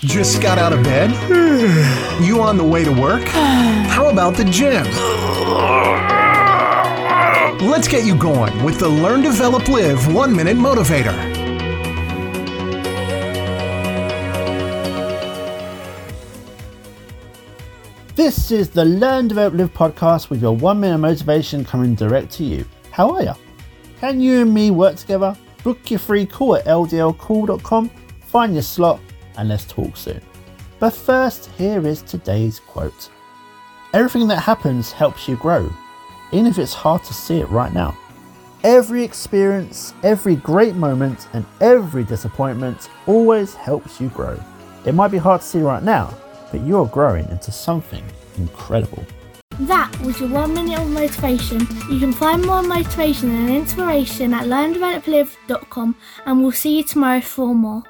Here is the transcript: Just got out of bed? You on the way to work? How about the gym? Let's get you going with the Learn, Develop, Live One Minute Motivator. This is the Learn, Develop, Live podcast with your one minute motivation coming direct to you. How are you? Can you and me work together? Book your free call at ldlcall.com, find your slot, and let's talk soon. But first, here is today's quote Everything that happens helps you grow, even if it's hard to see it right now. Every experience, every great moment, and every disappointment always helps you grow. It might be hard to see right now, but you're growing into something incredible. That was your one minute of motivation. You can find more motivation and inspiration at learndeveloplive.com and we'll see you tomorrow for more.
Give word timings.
Just 0.00 0.40
got 0.40 0.58
out 0.58 0.72
of 0.72 0.82
bed? 0.84 1.10
You 2.22 2.40
on 2.40 2.56
the 2.56 2.64
way 2.64 2.84
to 2.84 2.92
work? 2.92 3.24
How 3.24 4.08
about 4.08 4.36
the 4.36 4.44
gym? 4.44 4.84
Let's 7.68 7.88
get 7.88 8.04
you 8.04 8.16
going 8.16 8.62
with 8.62 8.78
the 8.78 8.88
Learn, 8.88 9.22
Develop, 9.22 9.66
Live 9.68 10.14
One 10.14 10.34
Minute 10.36 10.56
Motivator. 10.56 11.16
This 18.14 18.50
is 18.50 18.70
the 18.70 18.84
Learn, 18.84 19.28
Develop, 19.28 19.54
Live 19.54 19.72
podcast 19.74 20.30
with 20.30 20.42
your 20.42 20.54
one 20.54 20.80
minute 20.80 20.98
motivation 20.98 21.64
coming 21.64 21.94
direct 21.94 22.32
to 22.32 22.44
you. 22.44 22.64
How 22.90 23.14
are 23.14 23.22
you? 23.22 23.34
Can 24.00 24.20
you 24.20 24.42
and 24.42 24.54
me 24.54 24.70
work 24.70 24.96
together? 24.96 25.36
Book 25.64 25.90
your 25.90 25.98
free 25.98 26.26
call 26.26 26.56
at 26.56 26.64
ldlcall.com, 26.66 27.90
find 28.20 28.54
your 28.54 28.62
slot, 28.62 29.00
and 29.38 29.48
let's 29.48 29.64
talk 29.64 29.96
soon. 29.96 30.20
But 30.78 30.90
first, 30.90 31.50
here 31.56 31.86
is 31.86 32.02
today's 32.02 32.60
quote 32.60 33.10
Everything 33.94 34.28
that 34.28 34.40
happens 34.40 34.92
helps 34.92 35.26
you 35.26 35.36
grow, 35.36 35.72
even 36.30 36.46
if 36.46 36.58
it's 36.58 36.74
hard 36.74 37.02
to 37.04 37.14
see 37.14 37.40
it 37.40 37.48
right 37.48 37.72
now. 37.72 37.96
Every 38.64 39.02
experience, 39.02 39.94
every 40.02 40.36
great 40.36 40.74
moment, 40.74 41.28
and 41.32 41.46
every 41.60 42.04
disappointment 42.04 42.90
always 43.06 43.54
helps 43.54 44.00
you 44.00 44.08
grow. 44.08 44.38
It 44.84 44.94
might 44.94 45.10
be 45.10 45.18
hard 45.18 45.40
to 45.40 45.46
see 45.46 45.60
right 45.60 45.82
now, 45.82 46.14
but 46.50 46.66
you're 46.66 46.86
growing 46.86 47.28
into 47.28 47.50
something 47.50 48.04
incredible. 48.36 49.04
That 49.60 49.90
was 50.00 50.20
your 50.20 50.28
one 50.28 50.54
minute 50.54 50.78
of 50.78 50.88
motivation. 50.88 51.60
You 51.90 51.98
can 51.98 52.12
find 52.12 52.44
more 52.44 52.62
motivation 52.62 53.30
and 53.30 53.50
inspiration 53.50 54.32
at 54.32 54.44
learndeveloplive.com 54.44 55.96
and 56.26 56.40
we'll 56.40 56.52
see 56.52 56.76
you 56.76 56.84
tomorrow 56.84 57.20
for 57.20 57.54
more. 57.54 57.82